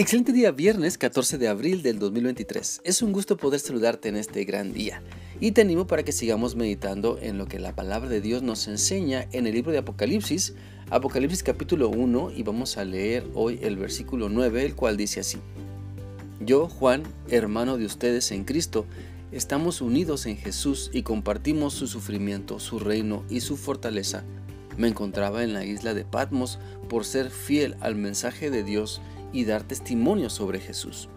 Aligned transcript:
Excelente 0.00 0.32
día, 0.32 0.50
viernes 0.50 0.96
14 0.96 1.36
de 1.36 1.46
abril 1.46 1.82
del 1.82 1.98
2023. 1.98 2.80
Es 2.84 3.02
un 3.02 3.12
gusto 3.12 3.36
poder 3.36 3.60
saludarte 3.60 4.08
en 4.08 4.16
este 4.16 4.44
gran 4.44 4.72
día 4.72 5.02
y 5.40 5.52
te 5.52 5.60
animo 5.60 5.86
para 5.86 6.04
que 6.04 6.12
sigamos 6.12 6.56
meditando 6.56 7.18
en 7.20 7.36
lo 7.36 7.44
que 7.44 7.58
la 7.58 7.76
palabra 7.76 8.08
de 8.08 8.22
Dios 8.22 8.42
nos 8.42 8.66
enseña 8.66 9.28
en 9.32 9.46
el 9.46 9.52
libro 9.52 9.72
de 9.72 9.76
Apocalipsis, 9.76 10.54
Apocalipsis 10.88 11.42
capítulo 11.42 11.90
1 11.90 12.30
y 12.34 12.42
vamos 12.42 12.78
a 12.78 12.86
leer 12.86 13.26
hoy 13.34 13.58
el 13.60 13.76
versículo 13.76 14.30
9, 14.30 14.64
el 14.64 14.74
cual 14.74 14.96
dice 14.96 15.20
así. 15.20 15.36
Yo, 16.40 16.66
Juan, 16.66 17.02
hermano 17.28 17.76
de 17.76 17.84
ustedes 17.84 18.32
en 18.32 18.44
Cristo, 18.44 18.86
estamos 19.32 19.82
unidos 19.82 20.24
en 20.24 20.38
Jesús 20.38 20.90
y 20.94 21.02
compartimos 21.02 21.74
su 21.74 21.86
sufrimiento, 21.86 22.58
su 22.58 22.78
reino 22.78 23.22
y 23.28 23.40
su 23.40 23.58
fortaleza. 23.58 24.24
Me 24.78 24.88
encontraba 24.88 25.44
en 25.44 25.52
la 25.52 25.66
isla 25.66 25.92
de 25.92 26.06
Patmos 26.06 26.58
por 26.88 27.04
ser 27.04 27.28
fiel 27.28 27.76
al 27.80 27.96
mensaje 27.96 28.50
de 28.50 28.64
Dios 28.64 29.02
y 29.32 29.44
dar 29.44 29.62
testimonio 29.62 30.30
sobre 30.30 30.60
Jesús. 30.60 31.08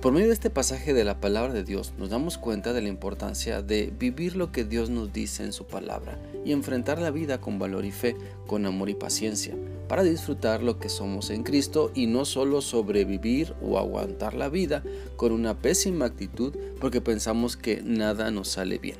Por 0.00 0.12
medio 0.12 0.28
de 0.28 0.32
este 0.32 0.48
pasaje 0.48 0.94
de 0.94 1.02
la 1.02 1.18
palabra 1.18 1.52
de 1.52 1.64
Dios 1.64 1.92
nos 1.98 2.10
damos 2.10 2.38
cuenta 2.38 2.72
de 2.72 2.80
la 2.80 2.88
importancia 2.88 3.62
de 3.62 3.92
vivir 3.98 4.36
lo 4.36 4.52
que 4.52 4.62
Dios 4.62 4.90
nos 4.90 5.12
dice 5.12 5.42
en 5.42 5.52
su 5.52 5.66
palabra 5.66 6.20
y 6.44 6.52
enfrentar 6.52 7.00
la 7.00 7.10
vida 7.10 7.40
con 7.40 7.58
valor 7.58 7.84
y 7.84 7.90
fe, 7.90 8.14
con 8.46 8.64
amor 8.64 8.90
y 8.90 8.94
paciencia, 8.94 9.56
para 9.88 10.04
disfrutar 10.04 10.62
lo 10.62 10.78
que 10.78 10.88
somos 10.88 11.30
en 11.30 11.42
Cristo 11.42 11.90
y 11.96 12.06
no 12.06 12.26
solo 12.26 12.60
sobrevivir 12.60 13.54
o 13.60 13.76
aguantar 13.76 14.34
la 14.34 14.48
vida 14.48 14.84
con 15.16 15.32
una 15.32 15.58
pésima 15.58 16.04
actitud 16.04 16.54
porque 16.78 17.00
pensamos 17.00 17.56
que 17.56 17.82
nada 17.82 18.30
nos 18.30 18.46
sale 18.46 18.78
bien. 18.78 18.98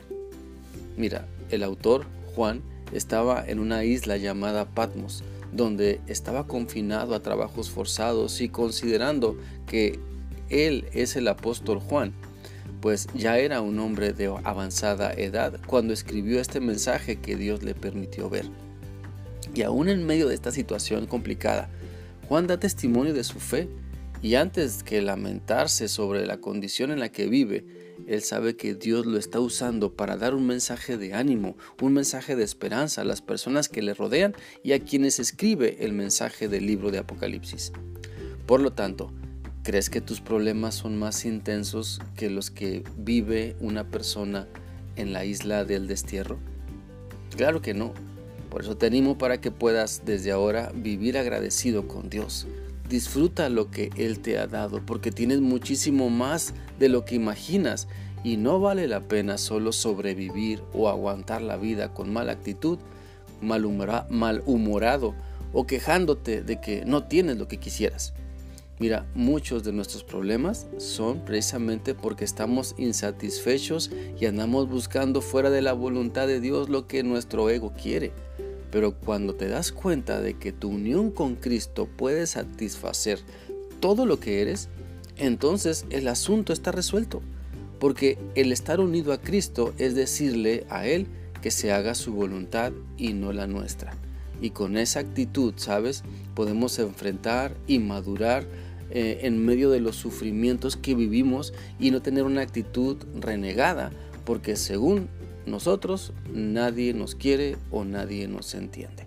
Mira, 0.97 1.29
el 1.51 1.63
autor, 1.63 2.07
Juan, 2.35 2.61
estaba 2.93 3.45
en 3.47 3.61
una 3.61 3.85
isla 3.85 4.17
llamada 4.17 4.65
Patmos, 4.65 5.23
donde 5.53 6.01
estaba 6.07 6.47
confinado 6.47 7.15
a 7.15 7.23
trabajos 7.23 7.71
forzados 7.71 8.41
y 8.41 8.49
considerando 8.49 9.39
que 9.67 9.99
él 10.49 10.87
es 10.93 11.17
el 11.17 11.29
apóstol 11.29 11.79
Juan, 11.79 12.13
pues 12.81 13.09
ya 13.15 13.39
era 13.39 13.61
un 13.61 13.79
hombre 13.79 14.13
de 14.13 14.27
avanzada 14.45 15.13
edad 15.13 15.59
cuando 15.67 15.93
escribió 15.93 16.41
este 16.41 16.61
mensaje 16.61 17.17
que 17.17 17.37
Dios 17.37 17.63
le 17.63 17.75
permitió 17.75 18.31
ver. 18.31 18.47
Y 19.55 19.63
aún 19.63 19.89
en 19.89 20.07
medio 20.07 20.29
de 20.29 20.35
esta 20.35 20.53
situación 20.53 21.07
complicada, 21.07 21.69
Juan 22.29 22.47
da 22.47 22.61
testimonio 22.61 23.15
de 23.15 23.25
su 23.25 23.41
fe 23.41 23.69
y 24.21 24.35
antes 24.35 24.83
que 24.83 25.01
lamentarse 25.01 25.89
sobre 25.89 26.27
la 26.27 26.39
condición 26.39 26.91
en 26.91 27.01
la 27.01 27.09
que 27.09 27.27
vive, 27.27 27.65
él 28.07 28.23
sabe 28.23 28.57
que 28.57 28.75
Dios 28.75 29.07
lo 29.07 29.19
está 29.19 29.41
usando 29.41 29.93
para 29.95 30.17
dar 30.17 30.35
un 30.35 30.47
mensaje 30.47 30.97
de 30.97 31.15
ánimo, 31.15 31.57
un 31.81 31.93
mensaje 31.93 32.37
de 32.37 32.45
esperanza 32.45 33.03
a 33.03 33.05
las 33.05 33.21
personas 33.21 33.69
que 33.69 33.83
le 33.83 33.95
rodean 33.95 34.35
y 34.63 34.73
a 34.73 34.81
quienes 34.81 35.19
escribe 35.19 35.85
el 35.85 35.93
mensaje 35.93 36.49
del 36.49 36.67
libro 36.67 36.91
de 36.91 36.99
Apocalipsis. 36.99 37.73
Por 38.47 38.61
lo 38.61 38.73
tanto, 38.73 39.13
¿crees 39.63 39.91
que 39.91 40.01
tus 40.01 40.21
problemas 40.21 40.75
son 40.75 40.99
más 40.99 41.25
intensos 41.25 42.01
que 42.17 42.31
los 42.31 42.51
que 42.51 42.85
vive 42.97 43.57
una 43.61 43.91
persona 43.91 44.49
en 44.97 45.13
la 45.13 45.25
isla 45.25 45.65
del 45.65 45.87
destierro? 45.87 46.39
Claro 47.37 47.61
que 47.61 47.75
no. 47.75 47.93
Por 48.49 48.63
eso 48.63 48.77
te 48.79 48.87
animo 48.87 49.19
para 49.19 49.41
que 49.43 49.51
puedas 49.51 50.03
desde 50.07 50.31
ahora 50.31 50.73
vivir 50.75 51.19
agradecido 51.19 51.87
con 51.87 52.09
Dios 52.09 52.47
Disfruta 52.89 53.51
lo 53.51 53.71
que 53.71 53.91
Él 53.97 54.21
te 54.21 54.39
ha 54.39 54.47
dado, 54.47 54.81
porque 54.85 55.11
tienes 55.11 55.41
muchísimo 55.41 56.09
más 56.09 56.55
de 56.79 56.89
lo 56.89 57.05
que 57.05 57.17
imaginas 57.17 57.87
y 58.25 58.39
no 58.39 58.61
vale 58.61 58.89
la 58.89 59.01
pena 59.01 59.37
solo 59.37 59.73
sobrevivir 59.73 60.63
o 60.73 60.89
aguantar 60.89 61.43
la 61.43 61.57
vida 61.57 61.93
con 61.93 62.13
mala 62.13 62.33
actitud, 62.33 62.79
malhumorado 63.41 65.15
o 65.53 65.67
quejándote 65.67 66.43
de 66.43 66.61
que 66.61 66.85
no 66.85 67.05
tienes 67.05 67.37
lo 67.37 67.47
que 67.47 67.59
quisieras. 67.59 68.15
Mira, 68.79 69.07
muchos 69.15 69.65
de 69.65 69.73
nuestros 69.73 70.05
problemas 70.05 70.69
son 70.79 71.25
precisamente 71.25 71.95
porque 71.95 72.25
estamos 72.25 72.75
insatisfechos 72.79 73.91
y 74.21 74.27
andamos 74.27 74.69
buscando 74.69 75.21
fuera 75.21 75.51
de 75.51 75.63
la 75.63 75.73
voluntad 75.73 76.27
de 76.27 76.41
Dios 76.41 76.69
lo 76.69 76.87
que 76.87 77.03
nuestro 77.03 77.51
ego 77.51 77.73
quiere. 77.73 78.13
Pero 78.71 78.95
cuando 78.95 79.35
te 79.35 79.49
das 79.49 79.73
cuenta 79.73 80.21
de 80.21 80.35
que 80.35 80.53
tu 80.53 80.69
unión 80.69 81.11
con 81.11 81.37
Cristo 81.37 81.87
puede 81.87 82.27
satisfacer 82.27 83.21
todo 83.81 84.07
lo 84.07 84.21
que 84.21 84.43
eres, 84.43 84.69
entonces 85.17 85.87
el 85.91 86.09
asunto 86.09 86.53
está 86.53 86.73
resuelto. 86.73 87.23
Porque 87.79 88.19
el 88.35 88.53
estar 88.53 88.81
unido 88.81 89.13
a 89.13 89.21
Cristo 89.21 89.73
es 89.79 89.95
decirle 89.95 90.67
a 90.69 90.87
Él 90.87 91.07
que 91.41 91.51
se 91.51 91.73
haga 91.73 91.95
su 91.95 92.13
voluntad 92.13 92.73
y 92.97 93.13
no 93.13 93.33
la 93.33 93.47
nuestra. 93.47 93.95
Y 94.41 94.51
con 94.51 94.77
esa 94.77 95.01
actitud, 95.01 95.55
¿sabes? 95.57 96.03
Podemos 96.35 96.79
enfrentar 96.79 97.57
y 97.67 97.79
madurar 97.79 98.47
eh, 98.91 99.21
en 99.23 99.45
medio 99.45 99.71
de 99.71 99.81
los 99.81 99.97
sufrimientos 99.97 100.77
que 100.77 100.95
vivimos 100.95 101.53
y 101.79 101.91
no 101.91 102.03
tener 102.03 102.25
una 102.25 102.41
actitud 102.41 102.97
renegada, 103.21 103.91
porque 104.25 104.57
según 104.57 105.09
nosotros 105.49 106.13
nadie 106.33 106.95
nos 106.95 107.15
quiere 107.15 107.57
o 107.71 107.85
nadie 107.85 108.29
nos 108.29 108.55
entiende. 108.55 109.07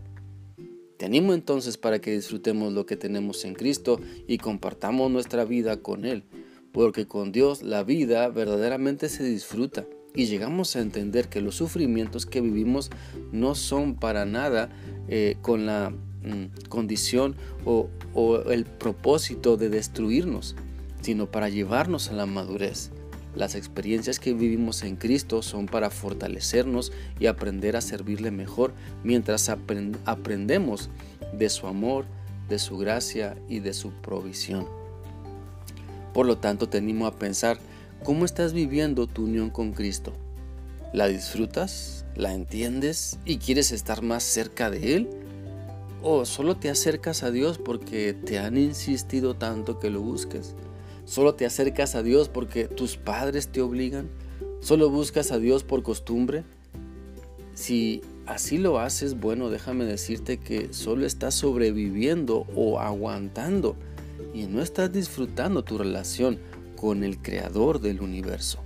Te 0.97 1.05
animo 1.05 1.33
entonces 1.33 1.77
para 1.77 1.99
que 1.99 2.11
disfrutemos 2.11 2.73
lo 2.73 2.85
que 2.85 2.95
tenemos 2.95 3.43
en 3.45 3.55
Cristo 3.55 3.99
y 4.27 4.37
compartamos 4.37 5.09
nuestra 5.09 5.45
vida 5.45 5.77
con 5.77 6.05
Él, 6.05 6.23
porque 6.71 7.07
con 7.07 7.31
Dios 7.31 7.63
la 7.63 7.83
vida 7.83 8.29
verdaderamente 8.29 9.09
se 9.09 9.23
disfruta 9.23 9.85
y 10.13 10.25
llegamos 10.25 10.75
a 10.75 10.81
entender 10.81 11.27
que 11.27 11.41
los 11.41 11.55
sufrimientos 11.55 12.25
que 12.25 12.41
vivimos 12.41 12.91
no 13.31 13.55
son 13.55 13.95
para 13.95 14.25
nada 14.25 14.69
eh, 15.07 15.37
con 15.41 15.65
la 15.65 15.89
mm, 15.89 16.67
condición 16.69 17.35
o 17.65 17.89
el 18.49 18.65
propósito 18.65 19.57
de 19.57 19.69
destruirnos, 19.69 20.55
sino 21.01 21.31
para 21.31 21.49
llevarnos 21.49 22.09
a 22.09 22.13
la 22.13 22.25
madurez. 22.25 22.91
Las 23.35 23.55
experiencias 23.55 24.19
que 24.19 24.33
vivimos 24.33 24.83
en 24.83 24.97
Cristo 24.97 25.41
son 25.41 25.65
para 25.65 25.89
fortalecernos 25.89 26.91
y 27.19 27.27
aprender 27.27 27.77
a 27.77 27.81
servirle 27.81 28.29
mejor 28.29 28.73
mientras 29.03 29.49
aprendemos 29.49 30.89
de 31.31 31.49
su 31.49 31.67
amor, 31.67 32.05
de 32.49 32.59
su 32.59 32.77
gracia 32.77 33.37
y 33.47 33.59
de 33.59 33.73
su 33.73 33.91
provisión. 33.91 34.67
Por 36.13 36.25
lo 36.25 36.37
tanto, 36.37 36.67
te 36.67 36.79
animo 36.79 37.07
a 37.07 37.15
pensar 37.15 37.57
cómo 38.03 38.25
estás 38.25 38.51
viviendo 38.51 39.07
tu 39.07 39.23
unión 39.23 39.49
con 39.49 39.71
Cristo. 39.71 40.11
¿La 40.93 41.07
disfrutas? 41.07 42.05
¿La 42.15 42.33
entiendes? 42.33 43.17
¿Y 43.23 43.37
quieres 43.37 43.71
estar 43.71 44.01
más 44.01 44.23
cerca 44.23 44.69
de 44.69 44.95
Él? 44.95 45.09
¿O 46.03 46.25
solo 46.25 46.57
te 46.57 46.69
acercas 46.69 47.23
a 47.23 47.31
Dios 47.31 47.57
porque 47.57 48.13
te 48.13 48.39
han 48.39 48.57
insistido 48.57 49.35
tanto 49.35 49.79
que 49.79 49.89
lo 49.89 50.01
busques? 50.01 50.55
Solo 51.05 51.35
te 51.35 51.45
acercas 51.45 51.95
a 51.95 52.03
Dios 52.03 52.29
porque 52.29 52.65
tus 52.65 52.97
padres 52.97 53.47
te 53.47 53.61
obligan. 53.61 54.09
Solo 54.59 54.89
buscas 54.89 55.31
a 55.31 55.39
Dios 55.39 55.63
por 55.63 55.83
costumbre. 55.83 56.43
Si 57.53 58.01
así 58.25 58.57
lo 58.57 58.79
haces, 58.79 59.19
bueno, 59.19 59.49
déjame 59.49 59.85
decirte 59.85 60.37
que 60.37 60.73
solo 60.73 61.05
estás 61.05 61.33
sobreviviendo 61.35 62.45
o 62.55 62.79
aguantando 62.79 63.75
y 64.33 64.45
no 64.45 64.61
estás 64.61 64.91
disfrutando 64.91 65.63
tu 65.63 65.77
relación 65.77 66.39
con 66.75 67.03
el 67.03 67.17
creador 67.19 67.81
del 67.81 68.01
universo. 68.01 68.59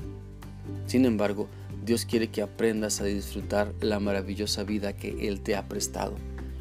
Sin 0.86 1.06
embargo, 1.06 1.48
Dios 1.86 2.06
quiere 2.06 2.30
que 2.30 2.42
aprendas 2.42 3.02
a 3.02 3.06
disfrutar 3.06 3.74
la 3.82 4.00
maravillosa 4.00 4.64
vida 4.64 4.94
que 4.94 5.28
Él 5.28 5.42
te 5.42 5.56
ha 5.56 5.68
prestado. 5.68 6.16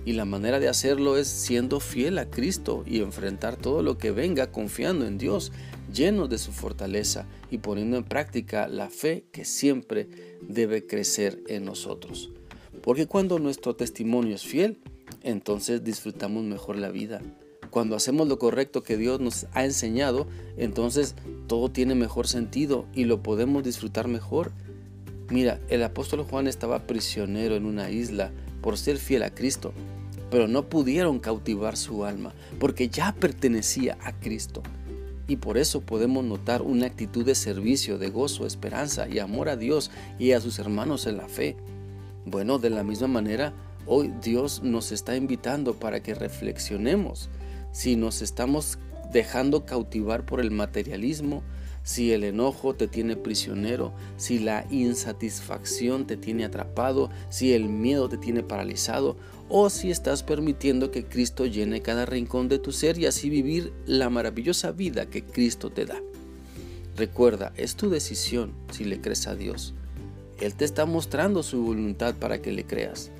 Y 0.07 0.13
la 0.13 0.27
manera 0.27 0.61
de 0.61 0.69
hacerlo 0.69 1.17
es 1.17 1.29
siendo 1.29 1.81
fiel 1.81 2.19
a 2.19 2.29
Cristo 2.29 2.85
y 2.87 3.01
enfrentar 3.01 3.57
todo 3.57 3.83
lo 3.83 3.97
que 3.97 4.11
venga 4.11 4.53
confiando 4.53 5.07
en 5.07 5.17
Dios, 5.17 5.51
lleno 5.93 6.29
de 6.29 6.37
su 6.37 6.53
fortaleza 6.53 7.27
y 7.51 7.59
poniendo 7.59 7.97
en 7.97 8.05
práctica 8.05 8.69
la 8.69 8.91
fe 8.91 9.25
que 9.33 9.47
siempre 9.47 10.09
debe 10.43 10.87
crecer 10.87 11.43
en 11.49 11.65
nosotros. 11.65 12.31
Porque 12.83 13.07
cuando 13.07 13.39
nuestro 13.39 13.77
testimonio 13.77 14.35
es 14.35 14.45
fiel, 14.45 14.79
entonces 15.23 15.83
disfrutamos 15.85 16.45
mejor 16.45 16.77
la 16.77 16.91
vida. 16.91 17.23
Cuando 17.71 17.97
hacemos 17.97 18.29
lo 18.29 18.39
correcto 18.39 18.83
que 18.83 18.99
Dios 18.99 19.21
nos 19.21 19.47
ha 19.53 19.65
enseñado, 19.65 20.29
entonces 20.59 21.15
todo 21.47 21.71
tiene 21.71 21.95
mejor 21.95 22.29
sentido 22.29 22.85
y 22.93 23.05
lo 23.05 23.23
podemos 23.23 23.65
disfrutar 23.65 24.07
mejor. 24.07 24.53
Mira, 25.31 25.61
el 25.71 25.83
apóstol 25.83 26.23
Juan 26.25 26.47
estaba 26.47 26.87
prisionero 26.87 27.57
en 27.57 27.65
una 27.65 27.91
isla 27.91 28.33
por 28.61 28.77
ser 28.77 28.99
fiel 28.99 29.23
a 29.23 29.35
Cristo 29.35 29.73
pero 30.35 30.49
no 30.49 30.69
pudieron 30.69 31.21
cautivar 31.21 31.77
su 31.77 32.05
alma 32.05 32.35
porque 32.59 32.89
ya 32.89 33.15
pertenecía 33.15 33.97
a 34.03 34.11
Cristo. 34.11 34.65
Y 35.29 35.37
por 35.37 35.57
eso 35.57 35.83
podemos 35.83 36.25
notar 36.25 36.61
una 36.61 36.87
actitud 36.87 37.25
de 37.25 37.37
servicio, 37.37 37.99
de 37.99 38.11
gozo, 38.11 38.45
esperanza 38.45 39.07
y 39.09 39.21
amor 39.21 39.49
a 39.49 39.57
Dios 39.57 39.93
y 40.19 40.33
a 40.33 40.41
sus 40.41 40.59
hermanos 40.59 41.07
en 41.07 41.19
la 41.19 41.29
fe. 41.29 41.57
Bueno, 42.27 42.59
de 42.59 42.71
la 42.71 42.83
misma 42.83 43.07
manera, 43.07 43.55
hoy 43.87 44.13
Dios 44.25 44.61
nos 44.65 44.91
está 44.91 45.15
invitando 45.15 45.75
para 45.75 46.03
que 46.03 46.17
reflexionemos 46.17 47.31
si 47.71 47.95
nos 47.95 48.21
estamos 48.21 48.81
dejando 49.13 49.65
cautivar 49.65 50.27
por 50.27 50.41
el 50.41 50.51
materialismo, 50.51 51.45
si 51.85 52.13
el 52.13 52.25
enojo 52.25 52.75
te 52.75 52.89
tiene 52.89 53.15
prisionero, 53.15 53.93
si 54.17 54.39
la 54.39 54.67
insatisfacción 54.71 56.07
te 56.07 56.17
tiene 56.17 56.47
atrapado, 56.47 57.11
si 57.29 57.53
el 57.53 57.69
miedo 57.69 58.09
te 58.09 58.17
tiene 58.17 58.43
paralizado 58.43 59.17
o 59.51 59.69
si 59.69 59.91
estás 59.91 60.23
permitiendo 60.23 60.91
que 60.91 61.05
Cristo 61.05 61.45
llene 61.45 61.83
cada 61.83 62.07
rincón 62.07 62.49
de 62.49 62.59
tu 62.59 62.73
ser 62.73 62.99
y 62.99 63.05
así 63.05 63.29
vivir 63.29 63.75
la 63.87 64.09
maravillosa 64.09 64.73
vida 64.73 65.07
que 65.07 65.23
Cristo 65.23 65.71
te 65.71 65.85
da. 65.85 66.01
Recuerda, 66.97 67.53
es 67.57 67.77
tu 67.77 67.91
decisión 67.91 68.53
si 68.73 68.85
le 68.85 69.03
crees 69.03 69.27
a 69.27 69.37
Dios. 69.37 69.75
Él 70.41 70.55
te 70.55 70.65
está 70.65 70.87
mostrando 70.87 71.43
su 71.43 71.63
voluntad 71.63 72.15
para 72.15 72.41
que 72.41 72.51
le 72.51 72.65
creas. 72.65 73.11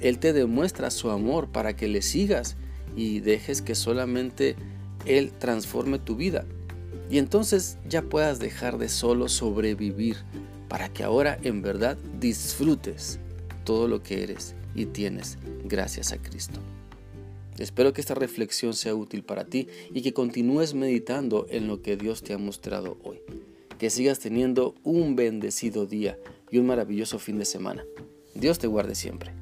Él 0.00 0.18
te 0.18 0.32
demuestra 0.32 0.90
su 0.90 1.10
amor 1.10 1.48
para 1.48 1.76
que 1.76 1.86
le 1.86 2.02
sigas 2.02 2.56
y 2.96 3.20
dejes 3.20 3.62
que 3.62 3.76
solamente 3.76 4.56
Él 5.06 5.32
transforme 5.32 6.00
tu 6.00 6.16
vida. 6.16 6.44
Y 7.10 7.18
entonces 7.18 7.78
ya 7.88 8.02
puedas 8.02 8.38
dejar 8.38 8.78
de 8.78 8.88
solo 8.88 9.28
sobrevivir 9.28 10.16
para 10.68 10.88
que 10.88 11.04
ahora 11.04 11.38
en 11.42 11.62
verdad 11.62 11.96
disfrutes 12.18 13.18
todo 13.64 13.88
lo 13.88 14.02
que 14.02 14.22
eres 14.22 14.54
y 14.74 14.86
tienes 14.86 15.38
gracias 15.64 16.12
a 16.12 16.18
Cristo. 16.18 16.60
Espero 17.58 17.92
que 17.92 18.00
esta 18.00 18.14
reflexión 18.14 18.74
sea 18.74 18.94
útil 18.94 19.22
para 19.22 19.44
ti 19.44 19.68
y 19.92 20.02
que 20.02 20.12
continúes 20.12 20.74
meditando 20.74 21.46
en 21.50 21.68
lo 21.68 21.82
que 21.82 21.96
Dios 21.96 22.22
te 22.22 22.32
ha 22.32 22.38
mostrado 22.38 22.98
hoy. 23.04 23.20
Que 23.78 23.90
sigas 23.90 24.18
teniendo 24.18 24.74
un 24.82 25.14
bendecido 25.14 25.86
día 25.86 26.18
y 26.50 26.58
un 26.58 26.66
maravilloso 26.66 27.18
fin 27.18 27.38
de 27.38 27.44
semana. 27.44 27.84
Dios 28.34 28.58
te 28.58 28.66
guarde 28.66 28.94
siempre. 28.94 29.33